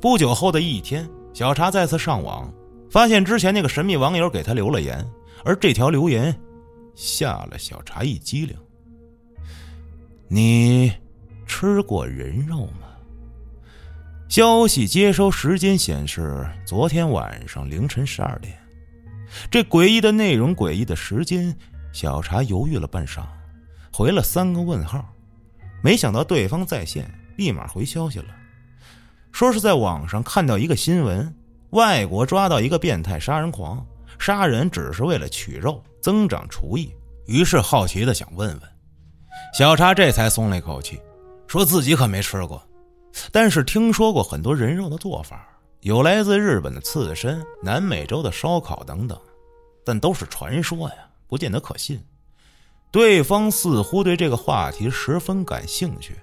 [0.00, 2.50] 不久后的一天，小茶再次上网，
[2.90, 5.06] 发现之前那个神秘网友给他留了言，
[5.44, 6.34] 而这条留言
[6.94, 8.56] 吓了小茶一激灵。
[10.28, 10.92] 你
[11.46, 12.88] 吃过人肉吗？
[14.28, 18.58] 消息接收时间显示，昨天晚上凌晨十二点。
[19.48, 21.56] 这诡异的内容，诡异的时间，
[21.92, 23.24] 小茶犹豫了半晌，
[23.92, 25.08] 回了三个问号，
[25.80, 27.08] 没想到对方在线。
[27.36, 28.34] 立马回消息了，
[29.30, 31.32] 说是在网上看到一个新闻，
[31.70, 33.86] 外国抓到一个变态杀人狂，
[34.18, 36.90] 杀人只是为了取肉增长厨艺，
[37.26, 38.60] 于是好奇的想问问，
[39.52, 41.00] 小茶这才松了一口气，
[41.46, 42.62] 说自己可没吃过，
[43.32, 45.48] 但是听说过很多人肉的做法，
[45.80, 49.18] 有来自日本的刺身、南美洲的烧烤等等，
[49.84, 51.98] 但都是传说呀，不见得可信。
[52.90, 56.16] 对方似乎对这个话题十分感兴趣，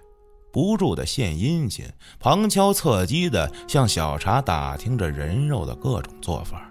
[0.51, 1.85] 不住的献殷勤，
[2.19, 6.69] 旁敲侧击的向小茶打听着人肉的各种做法。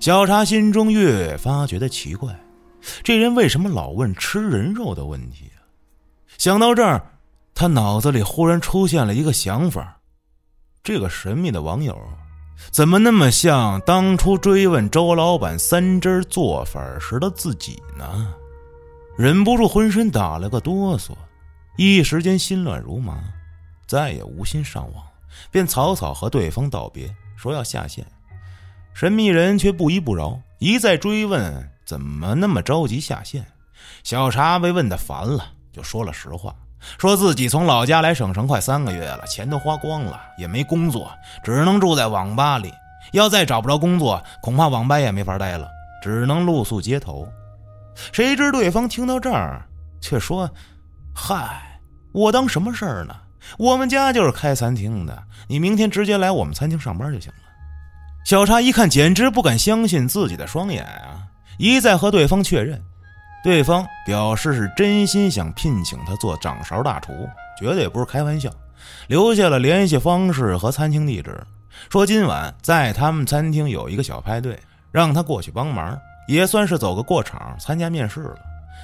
[0.00, 2.38] 小茶心中越发觉得奇怪，
[3.02, 5.50] 这人为什么老问吃人肉的问题？
[6.38, 7.02] 想到这儿，
[7.54, 9.98] 他脑子里忽然出现了一个想法：
[10.82, 11.98] 这个神秘的网友，
[12.70, 18.34] 怎么那么像当初追问周老板三汁做法时的自己呢？
[19.16, 21.12] 忍不住浑身打了个哆嗦，
[21.78, 23.18] 一时间心乱如麻，
[23.86, 25.02] 再也无心上网，
[25.50, 28.06] 便草草和对方道别，说要下线。
[28.92, 33.46] 神秘人却不依不饶，一再追问怎么那么着急下线。
[34.02, 36.54] 小茶被问的烦了，就说了实话，
[36.96, 41.12] 说自己从老家来省城快三个月了，钱都花光了，也没工作，
[41.44, 42.72] 只能住在网吧里。
[43.12, 45.68] 要再找不着工作，恐怕网吧也没法待了，
[46.02, 47.28] 只能露宿街头。
[48.10, 49.62] 谁知对方听到这儿，
[50.00, 50.50] 却说
[51.14, 51.78] ：“嗨，
[52.12, 53.14] 我当什么事儿呢？
[53.58, 57.38] 我们家就是开餐厅的，你明天直接来我们餐厅上班就行了。”
[58.24, 61.22] 小茶一看，简直不敢相信自己的双眼啊！
[61.58, 62.82] 一再和对方确认，
[63.46, 67.12] 对方表示是真心想聘请他做掌勺大厨，
[67.56, 68.50] 绝对不是开玩笑。
[69.06, 71.40] 留下了联系方式和餐厅地址，
[71.88, 74.58] 说今晚在他们餐厅有一个小派对，
[74.90, 75.96] 让他过去帮忙。
[76.26, 78.34] 也算是走个过场，参加面试了，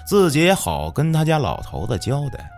[0.06, 2.48] 自己也好跟他家老头子交代。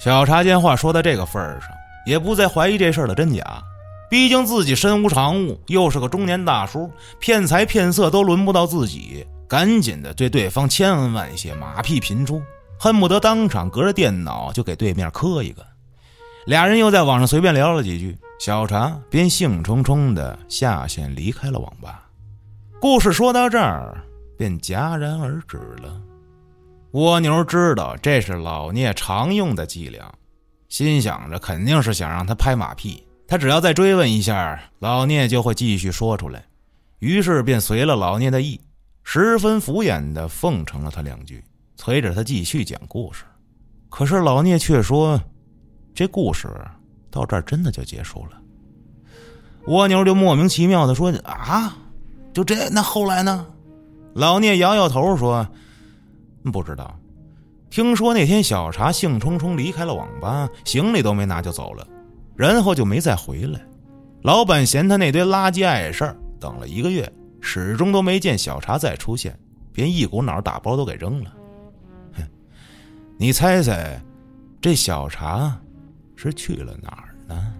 [0.00, 1.70] 小茶见话说到这个份儿上，
[2.06, 3.62] 也不再怀疑这事儿的真假。
[4.10, 6.90] 毕竟自己身无长物，又是个中年大叔，
[7.20, 9.24] 骗财骗色都轮不到自己。
[9.48, 12.42] 赶紧的对对方千恩万谢，马屁频出，
[12.78, 15.66] 恨不得当场隔着电脑就给对面磕一个。
[16.46, 22.08] 俩人又在网上随便聊了几句，小茶便兴冲冲的下线离开了网吧。
[22.80, 24.02] 故事说到这儿。
[24.38, 25.98] 便戛然而止了。
[26.90, 30.12] 蜗牛知道这是老聂常用的伎俩，
[30.68, 33.02] 心想着肯定是想让他拍马屁。
[33.26, 36.44] 他只要再追问一下，老聂就会继续说出来。
[36.98, 38.60] 于是便随了老聂的意，
[39.08, 41.42] 十分敷衍的奉承了他两句，
[41.76, 43.24] 催着他继续讲故事。
[43.88, 45.18] 可是老聂却说
[45.94, 46.48] ：“这故事
[47.08, 48.32] 到这儿真的就结束了。”
[49.68, 51.78] 蜗牛就莫名其妙的说：“啊，
[52.32, 52.68] 就这？
[52.68, 53.46] 那后来呢？”
[54.12, 55.46] 老聂摇摇头说
[56.52, 56.98] ：“不知道，
[57.70, 61.86] 听说那天小茶兴冲冲离开了网吧，行李都没拿就走了，
[62.34, 63.64] 然后就没再回来。
[64.22, 67.10] 老板嫌他那堆垃圾碍事儿，等了一个月，
[67.46, 69.38] 始终都没见小茶再出现，
[69.72, 71.32] 便一股脑打包都给扔了。
[72.14, 72.22] 哼，
[73.16, 74.02] 你猜猜，
[74.60, 75.56] 这小茶
[76.16, 77.54] 是去了哪儿呢？”